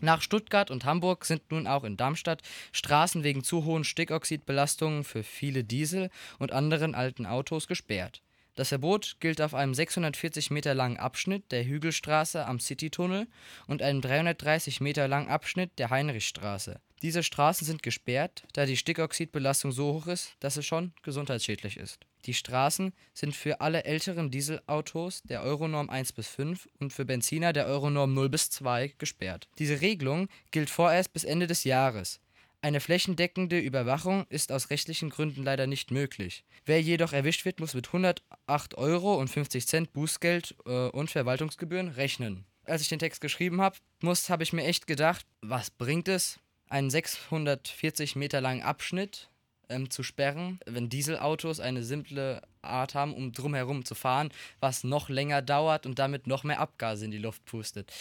Nach 0.00 0.22
Stuttgart 0.22 0.70
und 0.70 0.84
Hamburg 0.84 1.24
sind 1.24 1.50
nun 1.50 1.66
auch 1.66 1.82
in 1.82 1.96
Darmstadt 1.96 2.42
Straßen 2.70 3.24
wegen 3.24 3.42
zu 3.42 3.64
hohen 3.64 3.82
Stickoxidbelastungen 3.82 5.02
für 5.02 5.24
viele 5.24 5.64
Diesel 5.64 6.10
und 6.38 6.52
anderen 6.52 6.94
alten 6.94 7.26
Autos 7.26 7.66
gesperrt. 7.66 8.22
Das 8.58 8.70
Verbot 8.70 9.18
gilt 9.20 9.40
auf 9.40 9.54
einem 9.54 9.72
640 9.72 10.50
Meter 10.50 10.74
langen 10.74 10.96
Abschnitt 10.96 11.52
der 11.52 11.64
Hügelstraße 11.64 12.44
am 12.44 12.58
Citytunnel 12.58 13.28
und 13.68 13.82
einem 13.82 14.00
330 14.00 14.80
Meter 14.80 15.06
langen 15.06 15.28
Abschnitt 15.28 15.78
der 15.78 15.90
Heinrichstraße. 15.90 16.80
Diese 17.00 17.22
Straßen 17.22 17.64
sind 17.64 17.84
gesperrt, 17.84 18.42
da 18.54 18.66
die 18.66 18.76
Stickoxidbelastung 18.76 19.70
so 19.70 19.92
hoch 19.92 20.08
ist, 20.08 20.34
dass 20.40 20.56
es 20.56 20.66
schon 20.66 20.92
gesundheitsschädlich 21.04 21.76
ist. 21.76 22.00
Die 22.24 22.34
Straßen 22.34 22.92
sind 23.14 23.36
für 23.36 23.60
alle 23.60 23.84
älteren 23.84 24.32
Dieselautos 24.32 25.22
der 25.22 25.44
Euronorm 25.44 25.88
1 25.88 26.12
bis 26.14 26.26
5 26.26 26.68
und 26.80 26.92
für 26.92 27.04
Benziner 27.04 27.52
der 27.52 27.66
Euronorm 27.66 28.12
0 28.12 28.28
bis 28.28 28.50
2 28.50 28.92
gesperrt. 28.98 29.46
Diese 29.60 29.80
Regelung 29.80 30.26
gilt 30.50 30.68
vorerst 30.68 31.12
bis 31.12 31.22
Ende 31.22 31.46
des 31.46 31.62
Jahres. 31.62 32.18
Eine 32.60 32.80
flächendeckende 32.80 33.60
Überwachung 33.60 34.26
ist 34.30 34.50
aus 34.50 34.70
rechtlichen 34.70 35.10
Gründen 35.10 35.44
leider 35.44 35.68
nicht 35.68 35.92
möglich. 35.92 36.44
Wer 36.66 36.82
jedoch 36.82 37.12
erwischt 37.12 37.44
wird, 37.44 37.60
muss 37.60 37.74
mit 37.74 37.86
108 37.86 38.74
Euro 38.76 39.14
und 39.14 39.28
50 39.28 39.66
Cent 39.66 39.92
Bußgeld 39.92 40.56
äh, 40.66 40.88
und 40.88 41.08
Verwaltungsgebühren 41.08 41.88
rechnen. 41.88 42.44
Als 42.64 42.82
ich 42.82 42.88
den 42.88 42.98
Text 42.98 43.20
geschrieben 43.20 43.60
habe, 43.60 43.76
habe 44.02 44.42
ich 44.42 44.52
mir 44.52 44.64
echt 44.64 44.88
gedacht, 44.88 45.24
was 45.40 45.70
bringt 45.70 46.08
es, 46.08 46.40
einen 46.68 46.90
640 46.90 48.16
Meter 48.16 48.40
langen 48.40 48.62
Abschnitt 48.62 49.30
ähm, 49.68 49.88
zu 49.88 50.02
sperren, 50.02 50.58
wenn 50.66 50.88
Dieselautos 50.88 51.60
eine 51.60 51.84
simple 51.84 52.42
Art 52.60 52.94
haben, 52.94 53.14
um 53.14 53.32
drumherum 53.32 53.84
zu 53.84 53.94
fahren, 53.94 54.30
was 54.58 54.82
noch 54.82 55.08
länger 55.08 55.42
dauert 55.42 55.86
und 55.86 56.00
damit 56.00 56.26
noch 56.26 56.42
mehr 56.42 56.58
Abgase 56.58 57.04
in 57.04 57.12
die 57.12 57.18
Luft 57.18 57.44
pustet. 57.44 57.92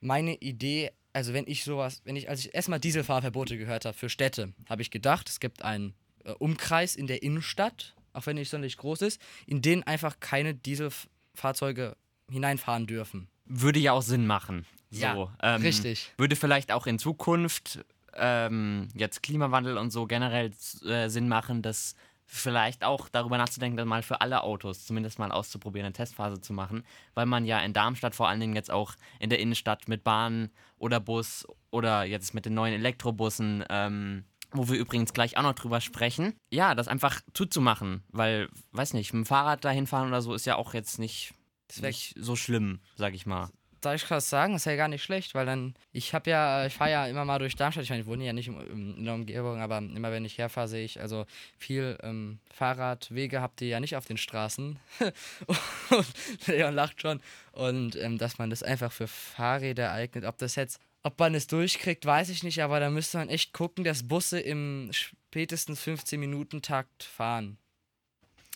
Meine 0.00 0.34
Idee 0.34 0.92
also 1.16 1.32
wenn 1.32 1.46
ich 1.46 1.64
sowas, 1.64 2.02
wenn 2.04 2.14
ich, 2.14 2.28
als 2.28 2.40
ich 2.40 2.54
erstmal 2.54 2.78
Dieselfahrverbote 2.78 3.56
gehört 3.56 3.86
habe 3.86 3.96
für 3.96 4.10
Städte, 4.10 4.52
habe 4.68 4.82
ich 4.82 4.90
gedacht, 4.90 5.30
es 5.30 5.40
gibt 5.40 5.62
einen 5.62 5.94
äh, 6.24 6.32
Umkreis 6.32 6.94
in 6.94 7.06
der 7.06 7.22
Innenstadt, 7.22 7.94
auch 8.12 8.26
wenn 8.26 8.36
er 8.36 8.40
nicht 8.40 8.50
sonderlich 8.50 8.76
groß 8.76 9.00
ist, 9.00 9.18
in 9.46 9.62
den 9.62 9.82
einfach 9.82 10.20
keine 10.20 10.54
Dieselfahrzeuge 10.54 11.96
hineinfahren 12.30 12.86
dürfen. 12.86 13.28
Würde 13.46 13.80
ja 13.80 13.92
auch 13.92 14.02
Sinn 14.02 14.26
machen. 14.26 14.66
So, 14.90 15.00
ja, 15.00 15.36
ähm, 15.42 15.62
richtig. 15.62 16.12
Würde 16.18 16.36
vielleicht 16.36 16.70
auch 16.70 16.86
in 16.86 16.98
Zukunft 16.98 17.82
ähm, 18.12 18.88
jetzt 18.94 19.22
Klimawandel 19.22 19.78
und 19.78 19.92
so 19.92 20.06
generell 20.06 20.52
äh, 20.84 21.08
Sinn 21.08 21.28
machen, 21.28 21.62
dass 21.62 21.94
vielleicht 22.26 22.84
auch 22.84 23.08
darüber 23.08 23.38
nachzudenken, 23.38 23.76
dann 23.76 23.88
mal 23.88 24.02
für 24.02 24.20
alle 24.20 24.42
Autos 24.42 24.84
zumindest 24.84 25.18
mal 25.18 25.30
auszuprobieren, 25.30 25.86
eine 25.86 25.92
Testphase 25.92 26.40
zu 26.40 26.52
machen, 26.52 26.84
weil 27.14 27.26
man 27.26 27.44
ja 27.44 27.60
in 27.60 27.72
Darmstadt 27.72 28.14
vor 28.14 28.28
allen 28.28 28.40
Dingen 28.40 28.56
jetzt 28.56 28.70
auch 28.70 28.94
in 29.20 29.30
der 29.30 29.38
Innenstadt 29.38 29.88
mit 29.88 30.04
Bahn 30.04 30.50
oder 30.78 31.00
Bus 31.00 31.46
oder 31.70 32.04
jetzt 32.04 32.34
mit 32.34 32.44
den 32.44 32.54
neuen 32.54 32.74
Elektrobussen, 32.74 33.64
ähm, 33.70 34.24
wo 34.50 34.68
wir 34.68 34.78
übrigens 34.78 35.12
gleich 35.12 35.36
auch 35.36 35.42
noch 35.42 35.54
drüber 35.54 35.80
sprechen, 35.80 36.34
ja, 36.50 36.74
das 36.74 36.88
einfach 36.88 37.20
zuzumachen, 37.32 38.02
weil, 38.08 38.48
weiß 38.72 38.94
nicht, 38.94 39.12
mit 39.12 39.24
dem 39.24 39.26
Fahrrad 39.26 39.64
dahin 39.64 39.86
fahren 39.86 40.08
oder 40.08 40.22
so 40.22 40.34
ist 40.34 40.46
ja 40.46 40.56
auch 40.56 40.74
jetzt 40.74 40.98
nicht, 40.98 41.32
nicht 41.80 42.14
so 42.18 42.36
schlimm, 42.36 42.80
sag 42.96 43.14
ich 43.14 43.26
mal 43.26 43.50
darf 43.80 43.94
ich 43.96 44.04
krass 44.04 44.28
sagen, 44.28 44.54
ist 44.54 44.66
ja 44.66 44.76
gar 44.76 44.88
nicht 44.88 45.02
schlecht, 45.02 45.34
weil 45.34 45.46
dann, 45.46 45.74
ich 45.92 46.14
habe 46.14 46.30
ja, 46.30 46.66
ich 46.66 46.74
fahre 46.74 46.90
ja 46.90 47.06
immer 47.06 47.24
mal 47.24 47.38
durch 47.38 47.56
Darmstadt, 47.56 47.84
ich 47.84 47.90
meine, 47.90 48.02
ich 48.02 48.08
wohne 48.08 48.24
ja 48.24 48.32
nicht 48.32 48.48
in 48.48 49.04
der 49.04 49.14
Umgebung, 49.14 49.60
aber 49.60 49.78
immer 49.78 50.10
wenn 50.10 50.24
ich 50.24 50.38
herfahre, 50.38 50.68
sehe 50.68 50.84
ich, 50.84 51.00
also 51.00 51.26
viel 51.58 51.98
ähm, 52.02 52.38
Fahrradwege 52.50 53.40
habt 53.40 53.60
ihr 53.60 53.68
ja 53.68 53.80
nicht 53.80 53.96
auf 53.96 54.06
den 54.06 54.16
Straßen. 54.16 54.78
und 55.90 56.46
Leon 56.46 56.74
lacht 56.74 57.00
schon. 57.00 57.20
Und 57.52 57.96
ähm, 57.96 58.18
dass 58.18 58.38
man 58.38 58.50
das 58.50 58.62
einfach 58.62 58.92
für 58.92 59.06
Fahrräder 59.06 59.92
eignet, 59.92 60.24
ob 60.24 60.38
das 60.38 60.54
jetzt, 60.56 60.80
ob 61.02 61.18
man 61.18 61.34
es 61.34 61.46
durchkriegt, 61.46 62.04
weiß 62.04 62.28
ich 62.30 62.42
nicht, 62.42 62.62
aber 62.62 62.80
da 62.80 62.90
müsste 62.90 63.18
man 63.18 63.28
echt 63.28 63.52
gucken, 63.52 63.84
dass 63.84 64.08
Busse 64.08 64.40
im 64.40 64.90
spätestens 64.92 65.82
15-Minuten-Takt 65.82 67.04
fahren. 67.04 67.58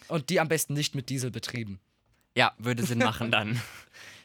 Und 0.09 0.31
die 0.31 0.41
am 0.41 0.49
besten 0.49 0.75
nicht 0.75 0.95
mit 0.95 1.09
Diesel 1.11 1.31
betrieben. 1.31 1.79
Ja, 2.37 2.53
würde 2.59 2.85
Sinn 2.85 2.99
machen 2.99 3.31
dann. 3.31 3.61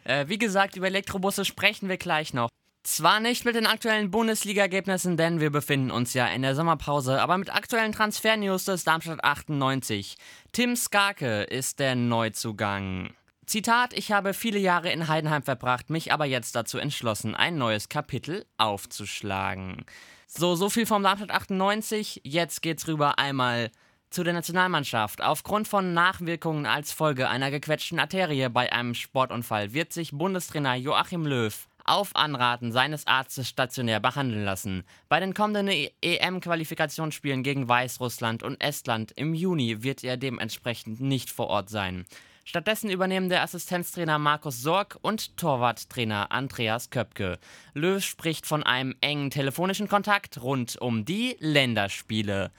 Äh, 0.06 0.28
wie 0.30 0.38
gesagt, 0.38 0.78
über 0.78 0.88
Elektrobusse 0.88 1.44
sprechen 1.46 1.90
wir 1.90 1.98
gleich 1.98 2.34
noch. 2.34 2.50
Zwar 2.84 3.20
nicht 3.20 3.46
mit 3.46 3.56
den 3.56 3.66
aktuellen 3.66 4.12
Bundesliga-Ergebnissen, 4.12 5.18
denn 5.18 5.40
wir 5.40 5.50
befinden 5.50 5.90
uns 5.90 6.14
ja 6.14 6.28
in 6.28 6.44
der 6.44 6.56
Sommerpause, 6.56 7.20
aber 7.20 7.38
mit 7.40 7.54
aktuellen 7.54 7.92
Transfer-News 7.92 8.66
des 8.66 8.84
Darmstadt 8.84 9.24
98. 9.24 10.18
Tim 10.52 10.76
Skarke 10.76 11.44
ist 11.44 11.80
der 11.80 11.96
Neuzugang. 11.96 13.10
Zitat, 13.48 13.94
ich 13.94 14.12
habe 14.12 14.36
viele 14.36 14.60
Jahre 14.60 14.92
in 14.92 15.08
Heidenheim 15.08 15.42
verbracht, 15.42 15.90
mich 15.90 16.14
aber 16.14 16.26
jetzt 16.26 16.56
dazu 16.56 16.78
entschlossen, 16.78 17.36
ein 17.36 17.58
neues 17.58 17.90
Kapitel 17.90 18.46
aufzuschlagen. 18.58 19.84
So, 20.28 20.56
so 20.56 20.70
viel 20.70 20.86
vom 20.86 21.02
Darmstadt 21.02 21.32
98. 21.32 22.22
Jetzt 22.24 22.62
geht's 22.62 22.88
rüber 22.88 23.18
einmal 23.18 23.72
zu 24.16 24.24
der 24.24 24.34
Nationalmannschaft. 24.34 25.22
Aufgrund 25.22 25.68
von 25.68 25.94
Nachwirkungen 25.94 26.66
als 26.66 26.94
Folge 26.94 27.28
einer 27.28 27.52
gequetschten 27.52 28.00
Arterie 28.00 28.48
bei 28.48 28.72
einem 28.72 28.94
Sportunfall 28.94 29.74
wird 29.74 29.92
sich 29.92 30.12
Bundestrainer 30.12 30.76
Joachim 30.76 31.26
Löw 31.26 31.68
auf 31.84 32.16
Anraten 32.16 32.72
seines 32.72 33.06
Arztes 33.08 33.50
stationär 33.50 34.00
behandeln 34.00 34.46
lassen. 34.46 34.86
Bei 35.10 35.20
den 35.20 35.34
kommenden 35.34 35.68
EM-Qualifikationsspielen 36.02 37.44
gegen 37.44 37.68
Weißrussland 37.68 38.42
und 38.42 38.60
Estland 38.62 39.12
im 39.18 39.34
Juni 39.34 39.84
wird 39.84 40.02
er 40.06 40.16
dementsprechend 40.16 41.02
nicht 41.02 41.30
vor 41.30 41.48
Ort 41.48 41.70
sein. 41.70 42.06
Stattdessen 42.46 42.90
übernehmen 42.90 43.28
der 43.28 43.42
Assistenztrainer 43.42 44.18
Markus 44.18 44.62
Sorg 44.62 44.98
und 45.02 45.36
Torwarttrainer 45.36 46.32
Andreas 46.32 46.90
Köpke. 46.90 47.38
Löw 47.74 48.02
spricht 48.02 48.46
von 48.46 48.64
einem 48.64 48.96
engen 49.02 49.30
telefonischen 49.30 49.90
Kontakt 49.90 50.42
rund 50.42 50.80
um 50.80 51.04
die 51.04 51.36
Länderspiele. 51.40 52.52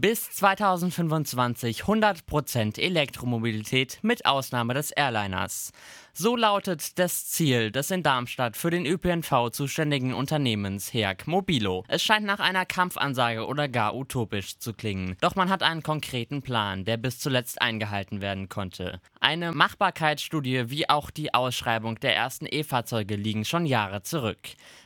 Bis 0.00 0.30
2025 0.30 1.82
100% 1.82 2.80
Elektromobilität 2.80 3.98
mit 4.02 4.26
Ausnahme 4.26 4.72
des 4.74 4.92
Airliners. 4.92 5.72
So 6.20 6.34
lautet 6.34 6.98
das 6.98 7.28
Ziel 7.28 7.70
des 7.70 7.92
in 7.92 8.02
Darmstadt 8.02 8.56
für 8.56 8.70
den 8.70 8.86
ÖPNV 8.86 9.50
zuständigen 9.52 10.12
Unternehmens 10.12 10.92
HERG 10.92 11.28
Mobilo. 11.28 11.84
Es 11.86 12.02
scheint 12.02 12.26
nach 12.26 12.40
einer 12.40 12.66
Kampfansage 12.66 13.46
oder 13.46 13.68
gar 13.68 13.94
utopisch 13.94 14.58
zu 14.58 14.72
klingen. 14.72 15.16
Doch 15.20 15.36
man 15.36 15.48
hat 15.48 15.62
einen 15.62 15.84
konkreten 15.84 16.42
Plan, 16.42 16.84
der 16.84 16.96
bis 16.96 17.20
zuletzt 17.20 17.62
eingehalten 17.62 18.20
werden 18.20 18.48
konnte. 18.48 19.00
Eine 19.20 19.52
Machbarkeitsstudie 19.52 20.70
wie 20.70 20.88
auch 20.88 21.10
die 21.10 21.34
Ausschreibung 21.34 22.00
der 22.00 22.16
ersten 22.16 22.46
E-Fahrzeuge 22.50 23.14
liegen 23.14 23.44
schon 23.44 23.64
Jahre 23.64 24.02
zurück. 24.02 24.40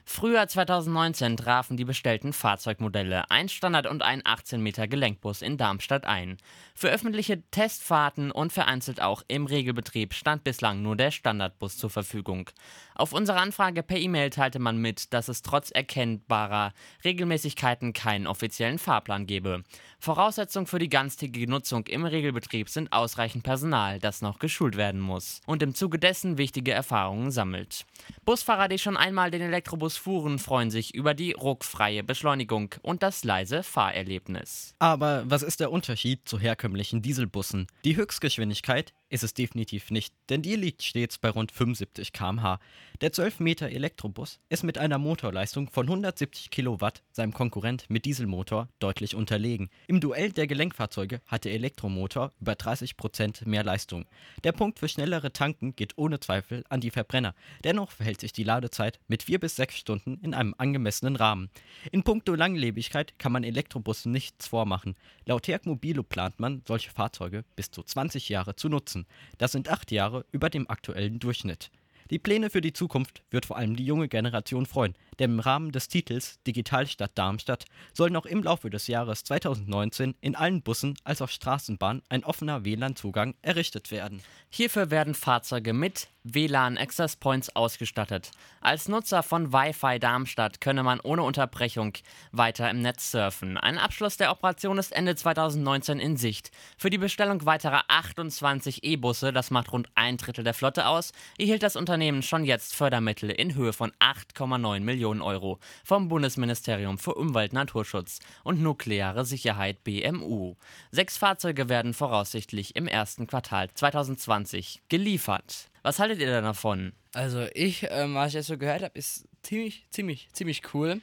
Frühjahr 0.05 0.49
2019 0.49 1.37
trafen 1.37 1.77
die 1.77 1.85
bestellten 1.85 2.33
Fahrzeugmodelle 2.33 3.31
ein 3.31 3.49
Standard- 3.49 3.87
und 3.87 4.03
ein 4.03 4.21
18 4.25 4.61
Meter 4.61 4.89
Gelenkbus 4.89 5.41
in 5.43 5.57
Darmstadt 5.57 6.05
ein. 6.05 6.37
Für 6.75 6.91
öffentliche 6.91 7.43
Testfahrten 7.51 8.31
und 8.31 8.53
vereinzelt 8.53 9.01
auch 9.01 9.23
im 9.29 9.47
Regelbetrieb 9.47 10.13
stand 10.13 10.45
bislang 10.45 10.83
nur 10.83 10.97
der 10.97 11.11
Standardbus 11.23 11.77
zur 11.77 11.89
Verfügung. 11.89 12.51
Auf 12.97 13.13
unsere 13.13 13.39
Anfrage 13.39 13.85
per 13.85 13.97
E-Mail 13.97 14.31
teilte 14.31 14.59
man 14.59 14.79
mit, 14.79 15.13
dass 15.13 15.29
es 15.29 15.43
trotz 15.43 15.71
erkennbarer 15.71 16.73
Regelmäßigkeiten 17.05 17.93
keinen 17.93 18.27
offiziellen 18.27 18.79
Fahrplan 18.79 19.27
gebe. 19.27 19.63
Voraussetzung 20.01 20.67
für 20.67 20.81
die 20.81 20.89
ganztägige 20.89 21.49
Nutzung 21.49 21.87
im 21.87 22.05
Regelbetrieb 22.05 22.69
sind 22.69 22.93
ausreichend 22.93 23.45
Personal, 23.45 24.01
das 24.01 24.21
noch 24.21 24.41
geschult 24.41 24.77
werden 24.77 25.01
muss 25.01 25.41
und 25.47 25.63
im 25.63 25.77
Zuge 25.77 26.01
dessen 26.01 26.39
wichtige 26.39 26.73
Erfahrungen 26.73 27.31
sammelt. 27.31 27.87
Busfahrer, 28.25 28.67
die 28.67 28.79
schon 28.79 28.97
einmal 28.97 29.31
den 29.31 29.43
Elektrobus 29.43 29.97
fuhren, 29.97 30.41
freuen 30.41 30.73
sich 30.73 30.93
über 30.93 31.15
die 31.15 31.33
ruckfreie 31.33 32.03
Beschleunigung 32.03 32.75
und 32.83 33.05
das 33.05 33.23
leise 33.23 33.63
Fahrerlebnis. 33.63 34.75
Aber 34.81 35.23
was 35.27 35.45
ist 35.45 35.61
der 35.61 35.71
Unterschied 35.71 36.29
zu 36.29 36.41
herkömmlichen 36.41 37.01
Dieselbussen? 37.01 37.69
Die 37.85 37.95
Höchstgeschwindigkeit 37.95 38.93
ist 39.13 39.23
es 39.23 39.35
definitiv 39.35 39.91
nicht, 39.91 40.15
denn 40.31 40.41
die 40.41 40.57
liegt 40.57 40.83
stets 40.83 41.19
bei 41.19 41.29
rund 41.29 41.53
75 41.53 42.13
km/h. 42.13 42.59
Der 43.03 43.13
12 43.13 43.41
Meter 43.41 43.69
Elektrobus 43.69 44.41
ist 44.49 44.63
mit 44.63 44.79
einer 44.79 44.97
Motorleistung 44.97 45.69
von 45.69 45.87
170 45.87 46.51
Kilowatt 46.51 47.03
seinem 47.11 47.35
Konkurrent 47.35 47.85
mit 47.91 48.07
Dieselmotor 48.07 48.69
deutlich 48.79 49.15
unterlegen. 49.15 49.69
Im 49.87 50.01
Duell 50.01 50.33
der 50.33 50.47
Gelenkfahrzeuge 50.47 51.21
hat 51.27 51.45
der 51.45 51.53
Elektromotor 51.53 52.33
über 52.41 52.55
30 52.55 52.97
Prozent 52.97 53.47
mehr 53.47 53.65
Leistung. 53.65 54.07
Der 54.45 54.53
Punkt 54.53 54.79
für 54.79 54.89
schnellere 54.89 55.33
Tanken 55.33 55.77
geht 55.77 55.99
ohne 55.99 56.19
Zweifel 56.19 56.65
an 56.71 56.81
die 56.81 56.91
Verbrenner. 56.91 57.35
Dennoch 57.65 57.91
verhält 57.91 58.21
sich 58.21 58.33
die 58.33 58.45
Ladezeit 58.45 58.99
mit 59.09 59.25
4 59.25 59.41
bis 59.41 59.57
6 59.57 59.77
Stunden 59.77 60.19
in 60.23 60.33
einem 60.33 60.55
angemessenen 60.57 61.17
Rahmen. 61.17 61.51
In 61.91 62.03
puncto 62.03 62.35
Langlebigkeit 62.35 63.19
kann 63.19 63.33
man 63.33 63.45
Elektrobussen 63.45 64.11
nichts 64.11 64.49
vormachen. 64.49 64.95
Laut 65.27 65.49
Herc 65.49 65.67
Mobilo 65.67 66.03
plant 66.03 66.41
man, 66.41 66.63
solche 66.67 66.91
Fahrzeuge 66.91 67.45
bis 67.57 67.71
zu 67.71 67.83
20 67.83 68.31
Jahre 68.31 68.57
zu 68.57 68.71
nutzen. 68.71 69.02
Das 69.39 69.53
sind 69.53 69.69
8 69.69 69.91
Jahre 69.91 70.25
über 70.33 70.51
dem 70.51 70.69
aktuellen 70.69 71.19
Durchschnitt. 71.19 71.71
Die 72.11 72.19
Pläne 72.19 72.51
für 72.51 72.61
die 72.61 72.73
Zukunft 72.73 73.23
wird 73.31 73.47
vor 73.47 73.57
allem 73.57 73.77
die 73.77 73.87
junge 73.87 74.09
Generation 74.09 74.67
freuen, 74.67 74.95
denn 75.19 75.33
im 75.33 75.41
Rahmen 75.41 75.73
des 75.73 75.89
Titels 75.89 76.41
Digitalstadt 76.47 77.13
Darmstadt 77.15 77.65
soll 77.93 78.11
noch 78.11 78.27
im 78.27 78.43
Laufe 78.43 78.71
des 78.71 78.87
Jahres 78.87 79.25
2019 79.25 80.15
in 80.21 80.35
allen 80.35 80.63
Bussen 80.63 80.97
als 81.05 81.23
auch 81.23 81.29
Straßenbahnen 81.29 82.03
ein 82.09 82.25
offener 82.25 82.65
WLAN-Zugang 82.65 83.35
errichtet 83.43 83.91
werden. 83.91 84.23
Hierfür 84.51 84.91
werden 84.91 85.15
Fahrzeuge 85.15 85.73
mit 85.73 86.09
WLAN 86.25 86.79
Access 86.79 87.17
Points 87.17 87.55
ausgestattet. 87.57 88.31
Als 88.61 88.89
Nutzer 88.89 89.23
von 89.23 89.53
Wi-Fi 89.53 89.99
Darmstadt 89.99 90.61
könne 90.61 90.85
man 90.85 91.01
ohne 91.01 91.23
Unterbrechung 91.23 91.95
weiter 92.31 92.71
im 92.71 92.81
Netz 92.81 93.11
surfen. 93.11 93.57
Ein 93.57 93.79
Abschluss 93.79 94.19
der 94.19 94.31
Operation 94.31 94.79
ist 94.79 94.93
Ende 94.93 95.17
2019 95.17 95.99
in 95.99 96.17
Sicht. 96.17 96.53
Für 96.79 96.91
die 96.91 96.99
Bestellung 96.99 97.45
weiterer 97.45 97.85
28 97.89 98.85
E-Busse, 98.85 99.33
das 99.33 99.51
macht 99.51 99.73
rund 99.73 99.89
ein 99.95 100.17
Drittel 100.17 100.45
der 100.45 100.55
Flotte 100.55 100.87
aus, 100.87 101.13
erhielt 101.39 101.65
das 101.65 101.75
Unternehmen 101.75 102.23
schon 102.23 102.45
jetzt 102.45 102.75
Fördermittel 102.75 103.31
in 103.31 103.55
Höhe 103.55 103.73
von 103.73 103.91
8,9 103.99 104.81
Millionen 104.81 105.12
Euro 105.21 105.59
vom 105.85 106.09
Bundesministerium 106.09 106.97
für 106.97 107.15
Umwelt, 107.15 107.53
Naturschutz 107.53 108.21
und 108.45 108.63
nukleare 108.63 109.25
Sicherheit 109.25 109.85
BMU. 109.85 110.55
Sechs 110.91 111.17
Fahrzeuge 111.17 111.69
werden 111.69 111.93
voraussichtlich 111.93 112.77
im 112.77 112.87
ersten 112.87 113.27
Quartal 113.27 113.69
2020 113.75 114.83
geliefert. 114.89 115.71
Was 115.83 115.99
haltet 115.99 116.21
ihr 116.21 116.27
denn 116.27 116.45
davon? 116.45 116.93
Also 117.13 117.47
ich, 117.55 117.87
ähm, 117.91 118.15
was 118.15 118.29
ich 118.29 118.35
jetzt 118.35 118.47
so 118.47 118.57
gehört 118.57 118.83
habe, 118.83 118.97
ist 118.99 119.27
ziemlich, 119.43 119.85
ziemlich, 119.91 120.29
ziemlich 120.33 120.63
cool. 120.73 121.01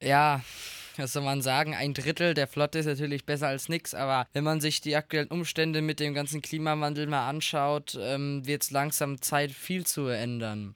Ja, 0.00 0.42
was 0.96 1.12
soll 1.12 1.22
man 1.22 1.42
sagen? 1.42 1.74
Ein 1.74 1.94
Drittel 1.94 2.34
der 2.34 2.46
Flotte 2.46 2.78
ist 2.78 2.86
natürlich 2.86 3.24
besser 3.24 3.48
als 3.48 3.68
nichts, 3.68 3.94
aber 3.94 4.26
wenn 4.32 4.44
man 4.44 4.60
sich 4.60 4.80
die 4.80 4.96
aktuellen 4.96 5.28
Umstände 5.28 5.82
mit 5.82 6.00
dem 6.00 6.14
ganzen 6.14 6.42
Klimawandel 6.42 7.06
mal 7.06 7.28
anschaut, 7.28 7.98
ähm, 8.00 8.46
wird 8.46 8.62
es 8.62 8.70
langsam 8.70 9.20
Zeit, 9.22 9.52
viel 9.52 9.86
zu 9.86 10.06
ändern. 10.06 10.74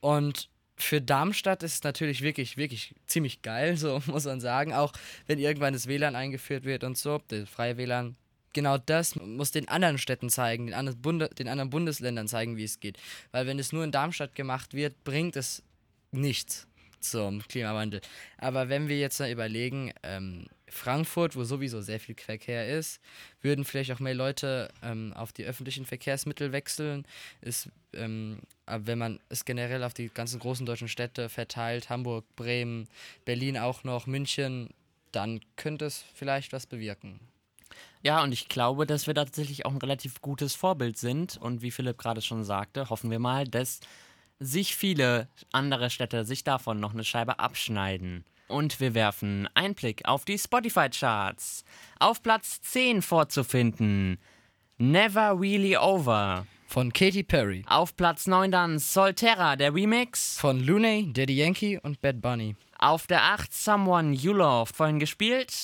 Und 0.00 0.48
für 0.76 1.00
Darmstadt 1.00 1.62
ist 1.62 1.74
es 1.74 1.82
natürlich 1.82 2.22
wirklich, 2.22 2.56
wirklich 2.56 2.94
ziemlich 3.06 3.42
geil, 3.42 3.76
so 3.76 4.02
muss 4.06 4.24
man 4.24 4.40
sagen. 4.40 4.72
Auch 4.72 4.92
wenn 5.26 5.38
irgendwann 5.38 5.72
das 5.72 5.86
WLAN 5.86 6.16
eingeführt 6.16 6.64
wird 6.64 6.84
und 6.84 6.98
so, 6.98 7.20
das 7.28 7.48
freie 7.48 7.76
WLAN. 7.76 8.16
Genau 8.52 8.78
das 8.78 9.16
muss 9.16 9.50
den 9.50 9.68
anderen 9.68 9.98
Städten 9.98 10.30
zeigen, 10.30 10.66
den 10.66 10.74
anderen, 10.74 11.02
Bunde, 11.02 11.28
den 11.28 11.48
anderen 11.48 11.70
Bundesländern 11.70 12.28
zeigen, 12.28 12.56
wie 12.56 12.62
es 12.62 12.78
geht. 12.78 12.98
Weil 13.32 13.48
wenn 13.48 13.58
es 13.58 13.72
nur 13.72 13.82
in 13.82 13.90
Darmstadt 13.90 14.36
gemacht 14.36 14.74
wird, 14.74 15.02
bringt 15.02 15.34
es 15.34 15.64
nichts 16.12 16.68
zum 17.00 17.42
Klimawandel. 17.48 18.00
Aber 18.38 18.68
wenn 18.68 18.88
wir 18.88 18.96
jetzt 18.96 19.18
mal 19.18 19.30
überlegen, 19.30 19.92
ähm, 20.04 20.46
Frankfurt, 20.68 21.36
wo 21.36 21.44
sowieso 21.44 21.80
sehr 21.80 22.00
viel 22.00 22.14
Verkehr 22.14 22.76
ist, 22.76 23.00
würden 23.42 23.64
vielleicht 23.64 23.92
auch 23.92 24.00
mehr 24.00 24.14
Leute 24.14 24.70
ähm, 24.82 25.12
auf 25.14 25.32
die 25.32 25.44
öffentlichen 25.44 25.84
Verkehrsmittel 25.84 26.52
wechseln. 26.52 27.06
Ist, 27.40 27.68
ähm, 27.92 28.38
wenn 28.66 28.98
man 28.98 29.20
es 29.28 29.44
generell 29.44 29.84
auf 29.84 29.94
die 29.94 30.08
ganzen 30.08 30.40
großen 30.40 30.66
deutschen 30.66 30.88
Städte 30.88 31.28
verteilt, 31.28 31.90
Hamburg, 31.90 32.24
Bremen, 32.36 32.88
Berlin 33.24 33.58
auch 33.58 33.84
noch, 33.84 34.06
München, 34.06 34.70
dann 35.12 35.40
könnte 35.56 35.84
es 35.84 36.04
vielleicht 36.14 36.52
was 36.52 36.66
bewirken. 36.66 37.20
Ja, 38.02 38.22
und 38.22 38.32
ich 38.32 38.48
glaube, 38.48 38.86
dass 38.86 39.06
wir 39.06 39.14
tatsächlich 39.14 39.64
auch 39.64 39.72
ein 39.72 39.78
relativ 39.78 40.20
gutes 40.20 40.54
Vorbild 40.54 40.98
sind. 40.98 41.38
Und 41.38 41.62
wie 41.62 41.70
Philipp 41.70 41.98
gerade 41.98 42.20
schon 42.20 42.44
sagte, 42.44 42.90
hoffen 42.90 43.10
wir 43.10 43.18
mal, 43.18 43.46
dass 43.46 43.80
sich 44.40 44.76
viele 44.76 45.28
andere 45.52 45.90
Städte 45.90 46.24
sich 46.24 46.44
davon 46.44 46.80
noch 46.80 46.92
eine 46.92 47.04
Scheibe 47.04 47.38
abschneiden. 47.38 48.24
Und 48.48 48.80
wir 48.80 48.94
werfen 48.94 49.48
einen 49.54 49.74
Blick 49.74 50.02
auf 50.04 50.24
die 50.24 50.38
Spotify-Charts. 50.38 51.64
Auf 51.98 52.22
Platz 52.22 52.60
10 52.62 53.02
vorzufinden 53.02 54.18
Never 54.76 55.40
Really 55.40 55.76
Over. 55.76 56.46
Von 56.66 56.92
Katy 56.92 57.22
Perry. 57.22 57.64
Auf 57.68 57.96
Platz 57.96 58.26
9 58.26 58.50
dann 58.50 58.78
Solterra, 58.78 59.54
der 59.56 59.74
Remix. 59.74 60.38
Von 60.38 60.58
Looney, 60.60 61.12
Daddy 61.12 61.36
Yankee 61.36 61.78
und 61.78 62.00
Bad 62.00 62.20
Bunny. 62.20 62.56
Auf 62.78 63.06
der 63.06 63.22
8 63.22 63.52
Someone 63.54 64.12
You 64.12 64.32
Love, 64.32 64.72
vorhin 64.74 64.98
gespielt. 64.98 65.54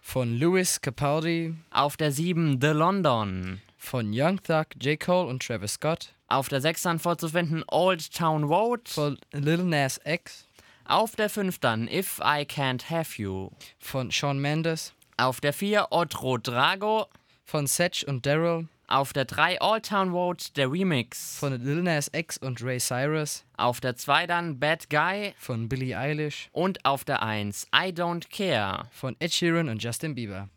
Von 0.00 0.38
Louis 0.38 0.80
Capaldi. 0.80 1.54
Auf 1.70 1.96
der 1.96 2.10
7 2.10 2.60
The 2.60 2.68
London. 2.68 3.60
Von 3.78 4.10
Young 4.12 4.42
Thug, 4.42 4.66
J. 4.80 4.98
Cole 4.98 5.28
und 5.28 5.46
Travis 5.46 5.74
Scott. 5.74 6.12
Auf 6.26 6.48
der 6.48 6.60
6 6.60 6.82
dann 6.82 6.98
vorzufinden 6.98 7.62
Old 7.68 8.12
Town 8.12 8.42
Road. 8.42 8.88
Von 8.88 9.16
Lil 9.32 9.62
Nas 9.62 10.00
X. 10.04 10.46
Auf 10.88 11.16
der 11.16 11.28
5 11.28 11.58
dann 11.58 11.88
If 11.88 12.20
I 12.20 12.46
Can't 12.46 12.88
Have 12.90 13.20
You. 13.20 13.50
Von 13.80 14.12
Shawn 14.12 14.38
Mendes. 14.38 14.94
Auf 15.16 15.40
der 15.40 15.52
4 15.52 15.88
Otro 15.90 16.38
Drago. 16.38 17.06
Von 17.44 17.66
Setch 17.66 18.04
und 18.06 18.24
Daryl. 18.24 18.68
Auf 18.86 19.12
der 19.12 19.24
3 19.24 19.60
Old 19.60 19.86
Town 19.86 20.10
Road, 20.10 20.56
der 20.56 20.70
Remix. 20.70 21.38
Von 21.38 21.60
Lil 21.60 21.82
Nas 21.82 22.08
X 22.14 22.38
und 22.38 22.62
Ray 22.62 22.78
Cyrus. 22.78 23.44
Auf 23.56 23.80
der 23.80 23.96
2 23.96 24.28
dann 24.28 24.60
Bad 24.60 24.88
Guy. 24.88 25.34
Von 25.38 25.68
Billie 25.68 25.98
Eilish. 25.98 26.50
Und 26.52 26.84
auf 26.84 27.04
der 27.04 27.20
1 27.20 27.66
I 27.74 27.88
Don't 27.88 28.30
Care. 28.30 28.88
Von 28.92 29.16
Ed 29.18 29.32
Sheeran 29.32 29.68
und 29.68 29.82
Justin 29.82 30.14
Bieber. 30.14 30.48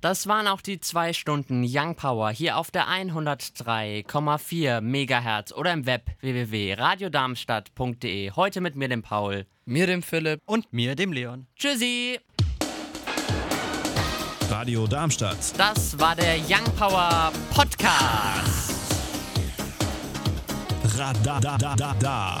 Das 0.00 0.26
waren 0.26 0.48
auch 0.48 0.62
die 0.62 0.80
zwei 0.80 1.12
Stunden 1.12 1.62
Young 1.66 1.94
Power 1.94 2.30
hier 2.30 2.56
auf 2.56 2.70
der 2.70 2.88
103,4 2.88 4.80
Megahertz 4.80 5.52
oder 5.52 5.74
im 5.74 5.84
Web 5.84 6.06
www.radiodarmstadt.de. 6.20 8.30
Heute 8.30 8.62
mit 8.62 8.76
mir, 8.76 8.88
dem 8.88 9.02
Paul. 9.02 9.44
Mir, 9.66 9.86
dem 9.86 10.02
Philipp. 10.02 10.40
Und 10.46 10.72
mir, 10.72 10.94
dem 10.94 11.12
Leon. 11.12 11.48
Tschüssi! 11.54 12.18
Radio 14.48 14.86
Darmstadt. 14.86 15.36
Das 15.58 15.98
war 15.98 16.16
der 16.16 16.38
Young 16.38 16.64
Power 16.76 17.30
Podcast. 17.54 18.72
Radadadada. 20.96 22.40